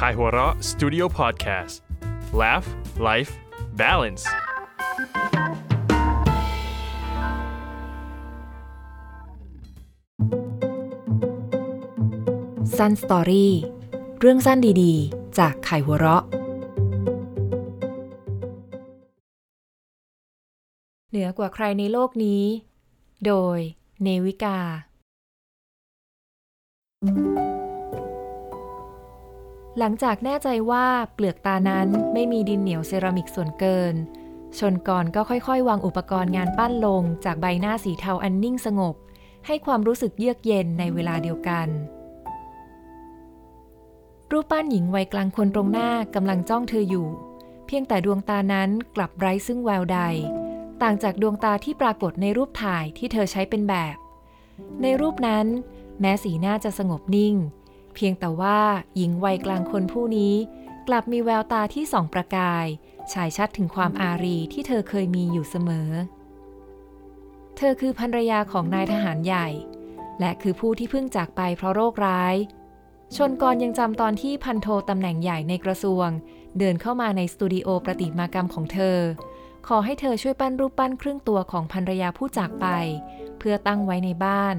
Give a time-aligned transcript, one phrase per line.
[0.00, 1.74] คา k a i h o r a Studio Podcast
[2.40, 2.68] Laugh
[3.08, 3.32] Life
[3.80, 4.24] Balance
[12.78, 13.52] สั้นสตอรี่
[14.20, 16.24] เรื่องสั้นดีๆ จากไข่หัวเราะ
[21.10, 22.42] เหนือกว่าใครในโลกนี้
[23.26, 23.58] โดย
[24.02, 24.58] เนวิกา
[29.78, 33.94] หลังจากแน่ใจว่าเปลือกตานั้นไม่มีดินเหนียวเซรามิกส่วนเกิน
[34.58, 38.94] ชนกรก็ค่อยๆ วางอุปกรณ์งานปั้นลงจากใบหน้าสีเทาอันนิ่งสงบ
[39.46, 41.68] ให้ความรู้สึกเยือกเย็นในเวลาเดียวกัน
[44.30, 47.08] รูปปั้นหญิงวัยกลางคนตรงหน้ากำลังจ้องเธออยู่
[47.66, 50.00] เพียงแต่ดวงตานั้นกลับไร้ซึ่งแววใด
[50.82, 53.96] ต่างจากดวงตาที่ปรากฏในรูปถ่ายที่เธอใช้เป็นแบบ
[54.82, 55.46] ในรูปนั้น
[56.00, 57.34] แม้สีหน้าจะสงบนิ่ง
[57.94, 58.60] เพียงแต่ว่า
[58.96, 60.34] หญิงวัยกลางคนผู้นี้
[60.88, 62.66] กลับมีแววตาที่ส่องประกาย
[63.12, 65.90] ฉายชัดถึงความอารีที่เธอเคยมีอยู่เสมอ
[67.56, 69.48] เธอคือภรรยาของนายทหารใหญ่
[70.20, 72.34] และคือผู้ที่เพิ่งจากไปเพราะโรคร้าย
[73.16, 76.08] ชนกรยังจำตอนที่พันโทตำแหน่งใหญ่ในกระทรวง
[76.58, 78.98] เดินเข้ามาในสตูดิโอประติมากรรมของเธอ
[79.66, 82.66] ขอให้เธอช่วยปั้นรูปปั้นครึ่งตัวของภรรยาผู้จากไป
[83.38, 84.56] เพื่อตั้งไว้ในบ้าน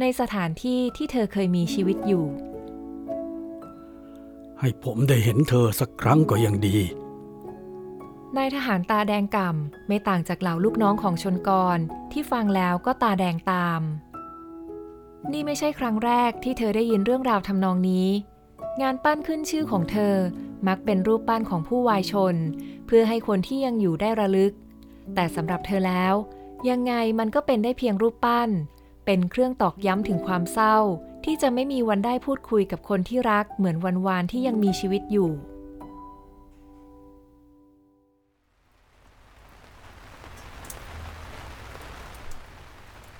[0.00, 2.26] ในสถานที่ที่เธอเคยมีชีวิตอยู่
[4.60, 6.76] ให้ผมได้เห็นเธอสักครั้งก็ยังดี
[8.36, 11.78] นายทหารตาแดงก่ำไม่ต่างจากเหล่าลูกน้องของชนกร
[12.12, 13.80] ที่ฟังแล้วก็ตาแดงตาม
[15.32, 18.08] นี่ไม่ใช่ครั้งแรกที่เธอได้ยินเรื่องราวทำนองนี้
[18.82, 20.14] งานปั้นขึ้นชื่อของเธอ
[20.66, 22.34] มักเป็นรูปปั้นของผู้วายชน
[22.86, 24.52] เพื่อให้คนที่ยังอยู่ได้ระลึก
[25.14, 26.14] แต่สำหรับเธอแล้ว
[26.70, 28.50] ยังไงมันก็เป็นได้เพียงรูปปั้น
[29.04, 30.76] เป็นเครื่องตอกย้ำถึงความเศร้า
[31.24, 35.30] ที่จะไม่มีวันได้พูดคุยกับคนที่รักเหมือนวันวานที่ยังมีชีวิตอยู่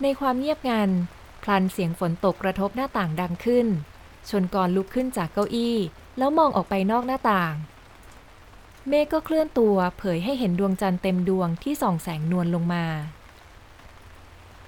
[0.02, 0.90] ในความเงียบงัน
[1.42, 3.66] พลันเสียงฝนตกกระทบหน้าต่างดังขึ้น
[4.30, 5.76] ชนกรลุกขึ้นจากเก้าอี้
[6.19, 7.54] แล้วมองออกไปนอกหน้าต่าง
[8.88, 12.84] เมฆก็เคลื่อนตัวเผยให้เห็นดวงจันทร์เต็มดวงที่ส่องแสงนวลลงมา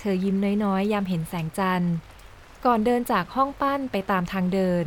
[0.04, 1.94] เธอยิ้มน้อยๆ ยามเห็นแสงจันทร์
[2.64, 4.86] ก่อนเดินจากห้องปั้นไปตามทางเดิน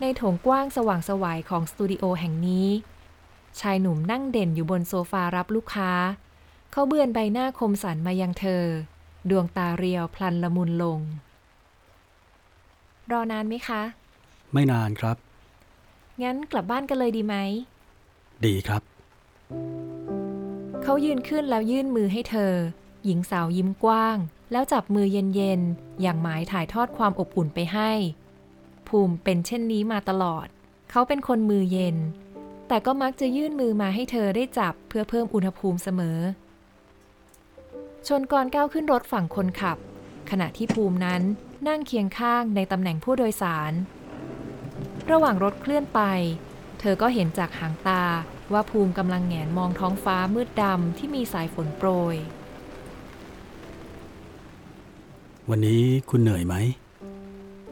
[0.00, 2.68] ในโถงกว้างสว่างสวายของสตูดิโอแห่งนี้
[3.60, 5.90] ชายหนุ่มนั่งเด่นอยู่บนโซฟารับลูกค้า
[6.72, 8.64] เขาเบือนใบหน้าคมสันมายังเธอ
[9.30, 11.00] ดวงตาเรียวพลันละมุนลง
[13.10, 13.82] รอนานไหมคะ
[14.52, 15.16] ไม่นานครับ
[16.22, 17.36] งั้นกลับบ้านกันเลยดีไหม
[18.46, 18.82] ดีครับ
[20.82, 22.52] เขายืนขึ้นแล้วยื่นมือให้เธอ
[23.04, 24.16] หญิงสาวยิ้มกว้าง
[24.54, 27.90] แล้วจับมือเย็นๆ อย่างหมายถ่ายทอดความอบอุ่นไปให้
[28.88, 30.46] ภูมิเป็นเช่นนี้มาตลอด
[30.90, 31.96] เขาเป็นคนมือเย็น
[32.68, 36.18] แต่ก็มักจะยื่นมือมาให้เธอได้จับเพื่อเพิ่มอุณหภูมิเสมอ
[38.06, 39.78] ชนกรก้าวขึ้นรถฝั่งคนขับ
[40.30, 41.22] ขณะที่ภูมินั้น
[41.68, 43.72] นั่งเคียงข้างในตำแหน่งผู้โดยสาร
[45.10, 46.00] ระหว่างรถเคลื่อนไป
[46.80, 48.04] เธอก็เห็นจากหางตา
[48.52, 52.16] ว่าภูมิกำลังแงนมองท้องฟ้ามืดดำที่มีสายฝนโปรย
[55.50, 56.54] วันนี้คุณเหนื่อยไหม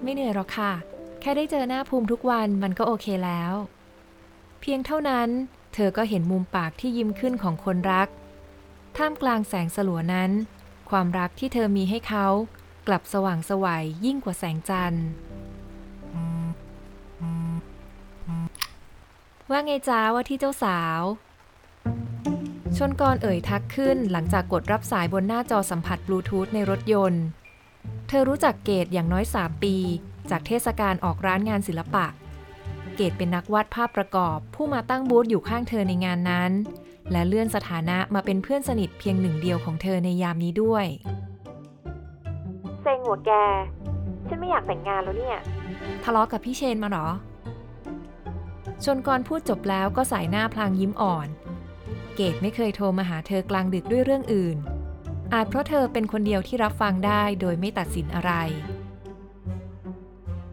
[0.03, 0.73] ไม่เหนื่อยหรอกค่ะ
[1.21, 3.53] แค่ได้เจอหน้าภูมิทุกวันมันก็โอเคแล้ว
[4.61, 5.29] เพียงเท่านั้น
[5.75, 8.09] เธอก็เห็นมุมปากที่ยิ้มขึ้นของคนรัก
[8.97, 10.31] ท่ามกลางแสงสลัวนั้น
[10.91, 12.27] ความรักที่เธอมีให้เขา
[12.87, 15.07] กลับสว่างสวัยยิ่งกว่าแสงจันทร์
[19.51, 21.01] ว่าไงจ้าว่าที่เจ้าสาว
[22.77, 27.25] ชนกรเอ่ยทักขึ้นหลังจากกดรับสายบนหน้าจอสัมผัสบลูทูธในรถยนต์
[28.13, 29.77] ธอรู้จักเกตอย่างน้อย 3 ปี
[30.31, 32.07] จากเทศกาลออกร้านงานศิลปะ
[32.97, 36.53] เกตเป็นนักวาดภาพประกอบ ผู้มาตั้งบูธอยู่ข้างเธอในงานนั้น
[37.13, 40.87] และเลื่อนสถานะมาเป็นเพื่อนสนิทเพียงหนึ่งเดียวของเธอในยามนี้ด้วย
[42.83, 43.31] เซ็งหัวแก
[44.29, 45.39] ฉันไม่อยากแต่งงานแล้วเนี่ย
[46.05, 47.09] ทะเลาะกับพี่เชนมาเหรอ
[48.85, 51.29] ชนกรพูดจบแล้วก็สายหน้าพลางยิ้มอ่อน
[52.15, 54.59] เกดไม่เคยโทรมาหาเธอกลางดึกด้วยเรื่องอื่น
[55.35, 58.33] อาจเพราะเธอเป็นคนเดียวที่รับฟังได้โดยไม่ตัดสินอะไร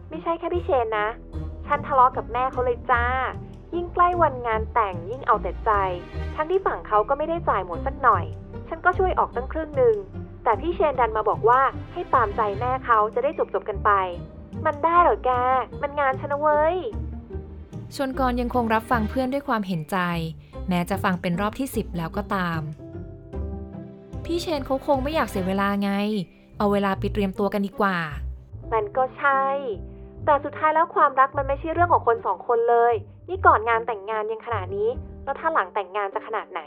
[0.08, 1.08] ไม่ใช่แค่พี่เชนนะ
[1.66, 3.04] ฉันทะเลาะกับแม่เขาเลยจ้า
[3.74, 5.70] ยิ่งใกล้วันงานแต่งยิ่งเอาแต่ใจ
[6.36, 8.24] ทั้งที่ฝั่งเขาก็ไม่ได้จ่ายหมดสักหน่อย
[8.68, 9.96] ฉันก็ช่วยออกตั้งครึ่งหนึ่ง
[10.44, 11.60] แต่พี่เชนดันมาบอกว่า
[11.92, 13.90] ให้ตามใจแม่เขาจะได้จบจบๆกันไป
[14.64, 15.30] มันได้เหรอแก
[15.82, 16.76] มันงานฉันนะเว้ย
[17.96, 19.98] ชนกรยังคงรับฟังเพื่อนด้วยความเห็นใจ
[20.68, 22.60] แม้จะฟังเป็นรอบที่ 10 แล้วก็ตาม
[24.32, 25.92] พี่เชนเขาคงไม่อยากเสียเวลาไง
[26.58, 27.96] เอาเวลาไปเตรียมตัวกันดีกว่า
[28.72, 29.44] มันก็ใช่
[30.24, 32.94] แต่สุดท้ายแล้วความรักมันไม่ใช่เรื่องของคนสองคนเลย
[33.28, 34.88] นี่ก่อนงานแต่งงานยังขนาดนี้
[35.24, 36.60] แล้วถ้าหลังแต่งงานจะขนาดไหน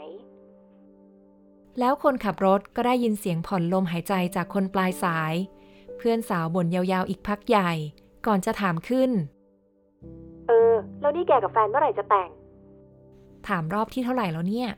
[1.78, 5.34] แล้วคนขับรถก็ได้ยินเสียงผ่อนลมหายใจจากคนปลายสาย
[5.96, 7.70] เพื่อนสาวบ่นยาวๆอีกพักใหญ่
[8.26, 9.10] ก่อนจะถามขึ้น
[10.48, 12.30] เออ แล้วนี่แกกับแฟนเมื่อไหร่จะแต่ง
[13.48, 14.70] ถามรอบที่เท่าไหร่แล้วเนี่ย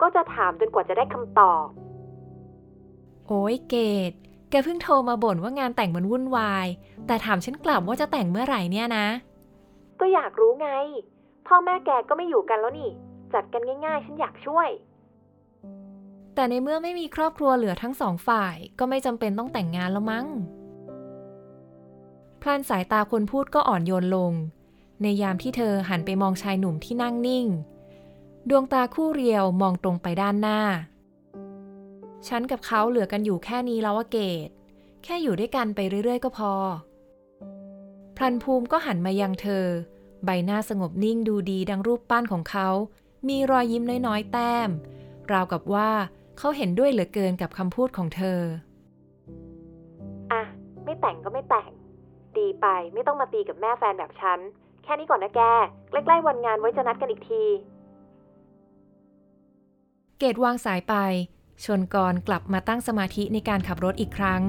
[0.00, 1.66] ก็จะถามจนกว่าจะได้คำตอบ
[3.26, 3.76] โอ้ยเก
[4.10, 4.12] ด
[4.50, 6.66] แกเพิ่งโทรมาบ่นว่างานแต่งมันวุ่นวาย
[7.06, 9.06] แต่ถามฉันกลับว่าจะแต่งเมื่อไหร่เนี่ยนะ
[10.00, 10.68] ก็อยากรู้ไง
[11.46, 12.90] พ่อแม่แกก็ไม่อยู่กันแล้วนี่
[13.34, 14.68] จัดกันง่าย ๆ ฉันอยากช่วย
[16.34, 20.26] แต่ในเมื่อไม่มีครอบครัวเหลือทั้งสองฝ่าย ก็ไม่จำเป็นต้องแต่งงานแล้วมั้ง
[22.40, 24.32] พลันสายตาคนพูดก็อ่อนโยนลง
[25.02, 27.46] ในยามที่เธอหันไปมองชายหนุ่มที่นั่งนิ่ง
[28.48, 30.60] ดวงตาคู่เรียวมองตรงไปด้านหน้า
[32.28, 34.48] ฉันกับเขาเหลือกันอยู่แค่นี้แล้วอะเกต
[35.04, 36.52] แค่อยู่ด้วยกันไปเรื่อยๆ ก็พอ
[38.16, 39.66] พลันภูมิก็หันมายังเธอ
[40.24, 42.68] ใบหน้าสงบนิ่งดูดีดังรูปปั้นของเขา
[43.28, 44.70] มีรอยยิ้มน้อยๆ แต้ม
[45.32, 45.90] ราวกับว่า
[46.38, 48.40] เขาเห็นด้วยเหลือเกินกับคำพูดของเธอ
[50.32, 50.42] อะ
[50.84, 51.70] ไม่แต่งก็ไม่แต่ง
[52.38, 54.38] ดีไปไม่ต้องมาตีกับแม่แฟนแบบฉัน
[54.82, 55.42] แค่นี้ก่อนนะแก
[55.90, 57.44] ใกล้ๆวันงานไว้จะนัดกันอีกที
[60.18, 60.94] เกตวางสายไป
[61.64, 64.42] ชนกรกลับมาตั้งสมาธิในการขับรถอีกครั้ง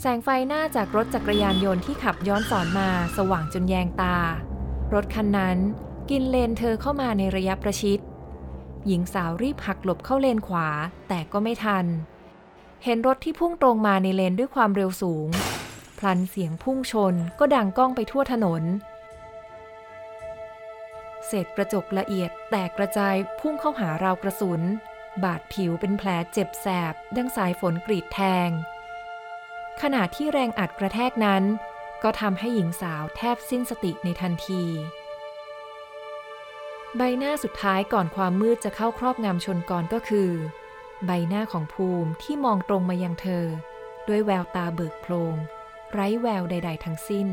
[0.00, 4.16] แสงไฟหน้าจากรถจักรยานยนต์ที่ขับย้อนสอนมาสว่างจนแยงตา
[4.94, 5.58] รถคันนั้น
[6.10, 8.00] กินเลนเธอเข้ามาในระยะประชิด
[8.86, 10.68] หญิงสาวรีบหักหลบเข้าเลนขวา
[11.08, 11.86] แต่ก็ไม่ทัน
[12.84, 15.28] เห็นรถที่พุ่งตรงมาในเลนด้วยความเร็วสูง
[15.98, 18.62] พลันเสียงพุ่งชนก็ดังก้องไปทั่วถนน
[21.42, 24.62] ษกระจกละเอียดแตกกระจายพุ่งเข้าหาราวกระสุน
[25.24, 28.50] บาดผิวเป็นแผลเจ็บแสบ ดังสายฝนกรีดแทง
[29.82, 31.44] ขณะที่แรงอัดกระแทกนั้น
[32.02, 34.64] ก็ทำให้หญิงสาวแทบสิ้นสติในทันที
[36.96, 40.30] ใบหน้าสุดท้ายก่อนความมืดจะเข้าครอบงำชนกรก็คือ
[41.06, 43.46] ใบหน้าของภูมิที่มองตรงมายังเธอ
[44.08, 45.34] ด้วยแววตาเบิกโพลง
[45.92, 47.28] ไร้แววใด ๆ ทั้งสิ้น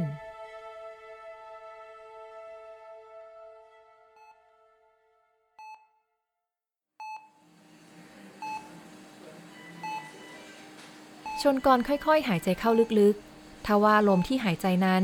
[11.42, 15.04] ชนกรค่อยๆ หายใจเข้าลึกๆ ทว่าลมที่หายใจนั้น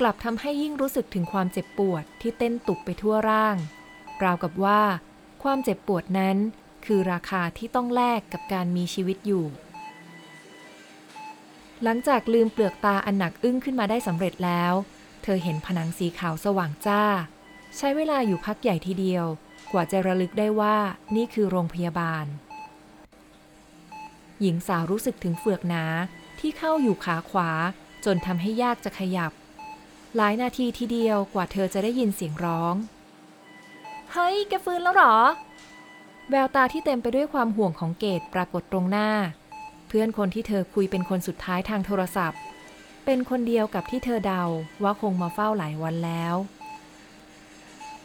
[0.00, 3.56] กลับทำให้ยิ่งรู้สึกถึงความเจ็บปวดที่เต้นตุบไปทั่วร่าง
[4.22, 4.80] ราวกับว่า
[5.42, 6.36] ความเจ็บปวดนั้น
[6.86, 9.46] คือราคาที่ต้องแลกกับการมีชีวิตอยู่
[11.82, 14.72] หลังจากลืมเปลือกตาอันหนักอึ้งขึ้นมาได้สำเร็จแล้ว
[15.22, 17.02] เธอเห็นผนังสีขาวสว่างจ้า
[17.76, 19.26] ใช้เวลาอยู่พักใหญ่ทีเดียว
[19.72, 20.76] กว่าจะระลึกได้ว่า
[21.16, 22.24] นี่คือโรงพยาบาล
[24.42, 25.84] หญิงสาวรู้สึกถึงเฟือกหนา
[26.40, 27.50] ที่เข้าอยู่ขาขวา
[28.04, 29.32] จนทำให้ยากจะขยับ
[30.16, 32.74] หลายนาทีทีเดียวกว่าเธอจะได้ยินเสียงร้อง
[34.12, 35.16] เฮ้ย แกฟื้นแล้วหรอ
[36.30, 39.10] แววตาที่เต็มไปด้วยความห่วงของเกดปรากฏตรงหน้า
[39.88, 42.40] เพื่อนคนที่เธอคุยเป็นคนสุดท้ายทางโทรศัพท์
[43.04, 44.42] เป็นคนเดียวกับที่เธอเดา
[44.82, 46.34] ว่าคงมาเฝ้าหลายวันแล้ว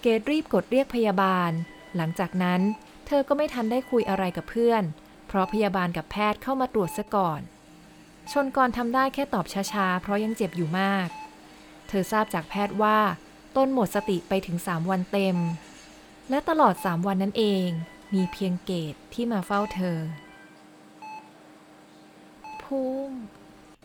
[0.01, 1.51] เกดรีบกดเรียกพยาบาล
[1.95, 2.61] หลังจากนั้น
[3.07, 4.83] เธอก็ไม่ทันได้คุยอะไรกับเพื่อน
[5.27, 7.41] เพราะพยาบาลกับแพทย์เข้ามาตรวจซะก่อน
[8.31, 11.07] ชนกรทำได้แค่ตอบช้าๆ เพราะยังเจ็บอยู่มาก
[11.87, 12.99] เธอทราบจากแพทย์ว่า
[13.55, 15.37] ต้นหมดสติไปถึงสามวันเต็ม
[16.29, 17.67] และตลอดสามวันนั้นเอง
[18.13, 19.99] มีเพียงเกตที่มาเฝ้าเธอ
[22.63, 23.17] ภูมิ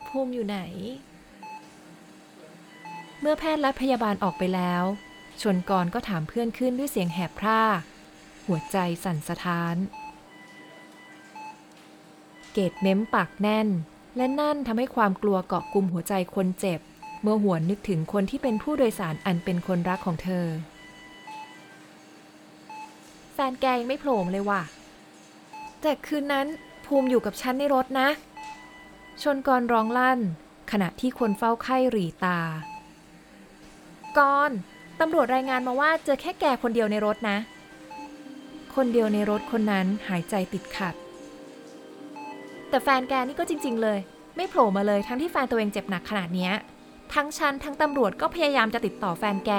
[0.09, 0.59] ภูมิอยู่ไหน
[3.21, 4.85] เมื่อแพทย์และพยาบาลออกไปแล้ว
[5.43, 7.63] ชนกรก็ถามเพื่อนขึ้นด้วยเสียงแหบพร่า
[8.47, 9.77] หัวใจสั่นสะท้าน
[12.53, 13.69] เกตเม้มปากแน่น
[14.17, 16.81] และนั่นทำให้ความกลัวเกาะกลุ่มหัวใจคนเจ็บ
[17.23, 20.47] เมื่อหวนนึกถึงคนที่เป็นผู้โดยสารอันเป็นคนรักของเธอ
[23.33, 24.63] แฟนแกยังไม่โผล่เลยว่ะ
[25.83, 26.47] แต่คืนนั้น
[26.87, 28.09] ภูมิอยู่กับฉันในรถนะ
[29.23, 30.21] ชนกรร้องลั่น
[30.71, 32.41] ขณะที่คนเฝ้าไข้หรีตา
[34.19, 34.51] กร
[35.01, 37.39] ตำรวจรายงานมาว่าเจอแค่แกคนเดียวในรถนะ
[38.75, 40.95] คนเดียวในรถคนนั้นหายใจติดขัด
[42.73, 43.99] แต่แฟนแกนี่ก็จริง ๆ เลย
[44.37, 46.53] ไม่โผล่มาเลยทั้งที่แฟนตัวเองเจ็บหนักขนาดเนี้ย
[47.15, 49.53] ทั้งฉันทั้งตำรวจก็พยายามจะติดต่อแฟนแก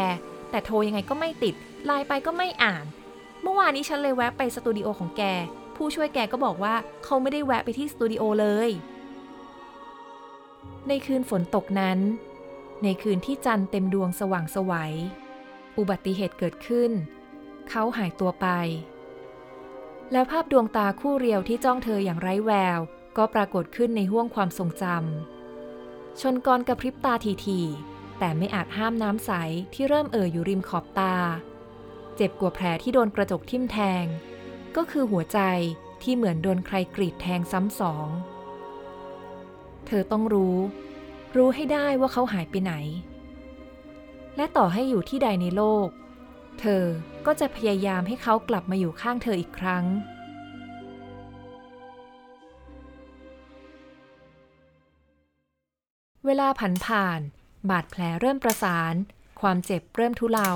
[0.52, 1.56] แต่โทรยังไงก็ไม่ติด
[1.86, 2.86] ไลน์ไปก็ไม่อ่าน
[3.42, 5.24] เมื่อวานนี้ฉันเลยแวะไปสตูดิโอของแก
[5.76, 8.70] ผู้ช่วยแกก็บอกว่าเขาไม่ได้แวะไปที่สตูดิโอเลย
[10.88, 12.00] ในคืนฝนตกนั้น
[12.84, 14.94] ในคืนที่จันทร์เต็มดวงสว่างสวัย
[15.78, 16.92] อุบัติเหตุเกิดขึ้น
[17.70, 18.48] เขาหายตัวไป
[20.12, 22.80] แล้วภาพดวงตาคู่เรียวที่จ้องเธออย่างไร้แวว
[23.18, 27.14] ก็ปรากฏขึ้นในห้วงความทรงจำชนกรกระพริบตา
[27.46, 29.32] ทีๆแต่ไม่อาจห้ามน้ำใส
[29.74, 31.16] ที่เริ่มเอ่ออยู่ริมขอบตา
[32.16, 34.06] เจ็บกว่าแผลที่โดนกระจกทิ่มแทง
[34.76, 35.40] ก็คือหัวใจ
[36.02, 38.08] ที่เหมือนโดนใครกรีดแทงซ้ำสอง
[39.88, 40.58] เธอต้องรู้
[41.36, 42.74] รู้ให้ได้ว่าเขาหายไปไหน
[44.36, 45.88] และต่อให้อยู่ที่ใดในโลก
[46.60, 46.84] เธอ
[47.26, 49.86] ก็จะพยายามให้เขากลับมาอยู่ข้างเธออีกครั้ง
[56.26, 57.20] เวลาผันผ่าน
[57.70, 58.94] บาดแผลเริ่มประสาน
[59.42, 60.52] ความเจ็บเริ่มทุเลา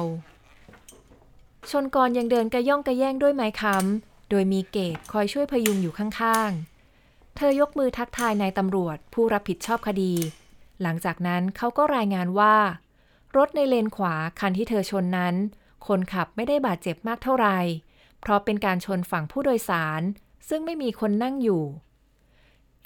[1.70, 10.14] ชนกรยังเดินกระย่องกระแย่งด้วยไม้ค้ำ โดยมีเกตคอยช่วยพยุงอยู่ข้างๆ เธอยกมือทักทายนายตำรวจผู้รับผิดชอบคดี
[10.82, 12.56] หลังจากนั้นเขาก็รายงานว่า
[13.38, 15.36] รถในเลนขวาคันที่เธอชนนั้น
[15.88, 17.60] คนขับไม่ได้บาดเจ็บมากเท่าไหร่
[18.20, 20.02] เพราะเป็นการชนฝั่งผู้โดยสาร
[20.50, 21.64] ซึ่งไม่มีคนนั่งอยู่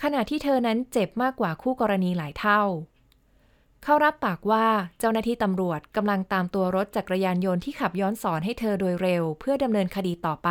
[0.04, 2.62] ขณะที่เธอนั้นเจ็บมากกว่าคู่กรณีหลายเท่า
[3.84, 4.66] เขารับปากว่า
[5.00, 10.50] เจ้าหน้าที่ตำรวจกำลังตามตัวรถจักรยานยนต์ที่ขับย้อนสอนให้เธอโดยเร็ว เพื่อดำเนินคดีต่อไป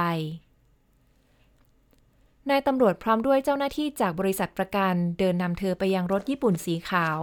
[2.50, 7.18] นายตำรวจพร้อมด้วยเจ้าหน้าที่จากบริษัทประกัน เดินนำเธอไปยังรถญี่ปุ่นสีขาว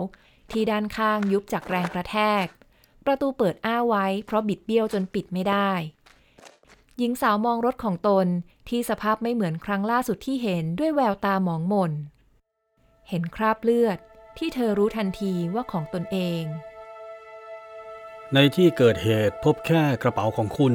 [0.51, 2.45] ที่ด้านข้างยุบจากแรงกระแทก
[3.05, 5.71] ประตูเปิดอ้าไว้ เพราะบิดเบี้ยวจนปิดไม่ได้
[6.97, 8.27] หญิงสาวมองรถของตน
[8.69, 11.93] ที่สภาพไม่เหมือนครั้งล่าสุดที่เห็นด้วยแววตาหมองหม่น
[13.09, 13.97] เห็นคราบเลือด
[14.37, 16.43] ที่เธอรู้ทันทีว่าของตนเอง
[18.33, 20.73] ในที่เกิดเหตุพบแค่กระเป๋าของคุณ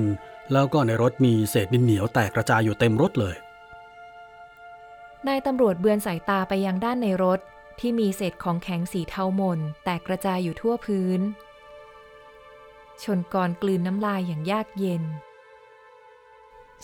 [0.53, 3.37] แล้วก็ในรถมีเศษดินเหนียวแตกกระจายอยู่เต็มรถเลย
[5.29, 7.41] นายตำรวจเบือนสายตาไปยังด้านในรถ
[7.81, 11.21] ที่มีเศษของแข็งสีเทาหม่นแตกกระจายอยู่ทั่วพื้น
[13.03, 15.03] ชนกรกลืนน้ำลายอย่างยากเย็น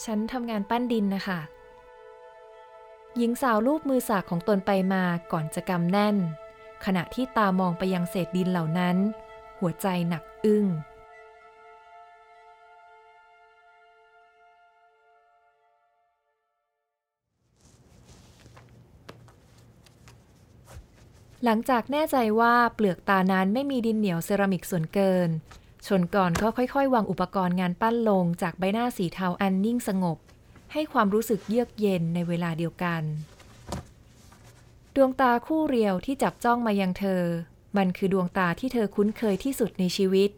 [0.05, 1.41] ฉันทำงานปั้นดินนะคะ
[3.21, 6.17] หญิงสาวลูบมือสากของตนไปมาก่อนจะกำแน่น
[6.85, 8.97] ขณะที่ตามองไปยังเศษดินเหล่านั้น
[9.59, 10.67] หัวใจหนักอึ้ง
[21.45, 25.29] หลังจากแน่ใจว่าเปลือกตานั้นไม่มีดินเหนียวเซรามิกส่วนเกิน
[25.87, 30.19] ชนก่อนก็ค่อยๆ วางอุปกรณ์งานปั้นลงจากใบหน้าสีเทาอันนิ่งสงบ
[30.73, 33.03] ให้ความรู้สึกเยือกเย็นในเวลาเดียวกัน
[34.97, 37.23] ดวงตาคู่เรียวที่จับจ้องมายังเธอ
[37.77, 40.31] มันคือดวงตาที่เธอคุ้นเคยที่สุดในชีวิต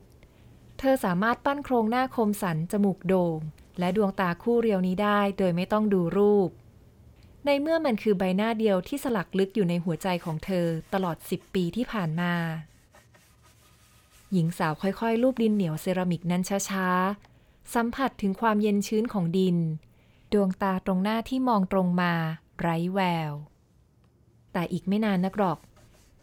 [0.78, 3.38] เธอสามารถปั้นโครงหน้าคมสันจมูกโด่ง
[3.78, 6.50] และดวงตาคู่เรียวนี้ได้โดยไม่ต้องดูรูป
[7.46, 12.32] ในเมื่อมันคือใบหน้าเดียวที่สลักลึกอยู่ในหัวใจของเธอตลอด 10 ปีที่ผ่านมา
[14.32, 19.56] หญิงสาวค่อยๆลูบดินเหนียวเซรามิกนั้นช้าๆสัมผัสถึงความเย็นชื้นของดิน
[20.32, 22.12] ดวงตาตรงหน้าที่มองตรงมา
[22.60, 23.32] ไร้แวว
[24.52, 25.58] แต่อีกไม่นานนักหรอก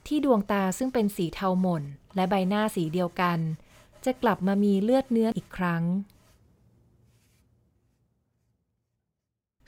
[0.08, 1.84] ที่ดวงตาซึ่งเป็นสีเทาหม่น
[2.16, 3.40] และใบหน้าสีเดียวกัน
[4.06, 5.84] จะกลับมามีเลือดเนื้ออีกครั้ง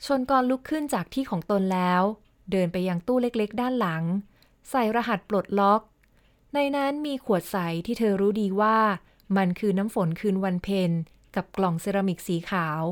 [0.06, 2.02] ชนกรลุกขึ้นจากที่ของตนแล้ว
[2.50, 4.04] เดินไปยังตู้เล็กๆ ด้านหลัง
[4.70, 5.80] ใส่รหัสปลดล็อก
[6.54, 7.56] ในนั้นมีขวดใส
[7.86, 8.78] ที่เธอรู้ดีว่า
[9.36, 10.90] มันคือน้ำฝนคืนวันเพ็ญ
[11.34, 12.82] กับกล่องเซรามิกสีขาว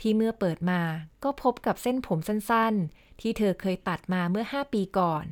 [0.00, 0.80] ที่เมื่อเปิดมา
[1.24, 5.24] ก็พบกับเส้นผมสั้นๆ ที่เธอเคยตัดมาเมื่อ 5 ปีก่อน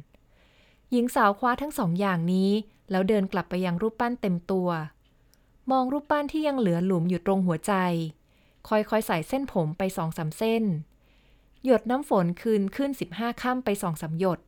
[0.91, 2.51] หญิงสาวคว้าทั้งสองอย่างนี้
[2.91, 4.69] แล้วเดินกลับไปยังรูปปั้นเต็มตัว
[5.71, 7.73] มองรูปปั้นที่ยังเหลือหลุมอยู่ตรงหัวใจ
[8.69, 10.65] ค่อยๆใส่เส้นผมไปสองสามเส้น
[11.65, 14.41] หยดน้ำฝนคืนขึ้น 15ค่ำไปสองสามหยด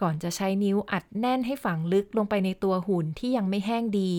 [0.00, 4.12] ก่อนจะใช้นิ้วอัดแน่นให้ฝังลึกลงไปในตัวหุ่นที่ยังไม่แห้งดี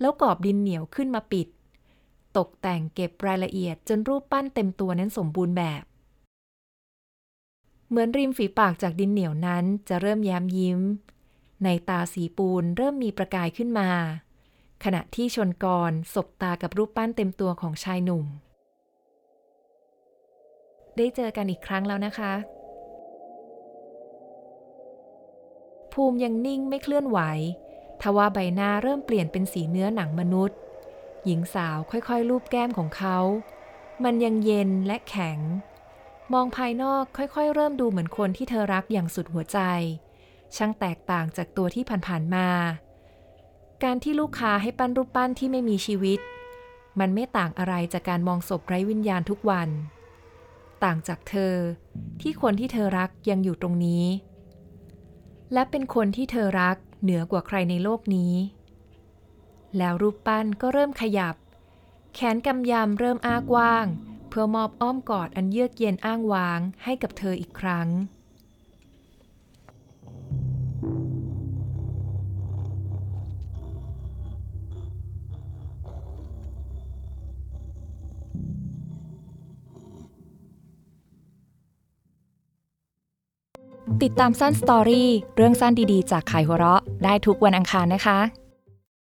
[0.00, 1.48] แล้วกรอบดินเหนียวขึ้นมาปิด
[2.38, 5.82] ตกแต่งเก็บรายละเอียดจนรูปปั้นเต็มตัวนั้นสมบูรณ์แบบ
[7.88, 10.80] เหมือนริมฝีปากจากดินเหนียวนั้นจะเริ่มแย้มยิ้ม
[11.64, 13.90] ในตาสีปูนเริ่มมีประกายขึ้นมา
[14.84, 18.24] ขณะที่ชนกรสบตากับรูปปั้นเต็มตัวของชายหนุ่ม
[20.96, 22.32] ได้เจอกันอีกครั้งแล้วนะคะ
[25.92, 27.18] ภูมิยังนิ่งไม่เคลื่อนไหว
[28.02, 30.56] ทว่าใบหน้าเริ่มเปลี่ยนเป็นสีเนื้อหนังมนุษย์
[31.26, 33.18] หญิงสาวค่อยๆ ลูบแก้มของเขา
[34.04, 35.38] มันยังเย็นและแข็ง
[36.32, 39.58] มองภายนอกค่อยๆ เริ่มดูเหมือนคนที่เธอรักอย่างสุดหัวใจ
[40.56, 42.48] ช่างแตกต่างจากตัวที่ผ่านๆมา
[43.84, 46.20] การที่ลูกค้าให้ปั้นรูปปั้นที่ไม่มีชีวิต
[47.00, 49.68] มันไม่ต่างอะไรจากการมองศพไร้วิญญาณทุกวัน
[50.84, 51.54] ต่างจากเธอ
[52.20, 54.04] ที่คนที่เธอรักยังอยู่ตรงนี้
[55.52, 58.32] และเป็นคนที่เธอรักเหนือกว่าใครในโลกนี้
[59.78, 61.34] แล้วรูปปั้นก็เริ่มขยับ
[62.14, 63.86] แขนกำยำเริ่มอ้ากว้าง
[64.28, 67.88] เพื่อมอบอ้อมกอดอันเยือกเย็นอ้างวางให้กับเธออีกครั้ง
[84.02, 88.43] ติดตามสั้นสตอรี่เรื่องสั้นดีๆ จากขายหัวเราะได้ทุกวันอังคารนะคะ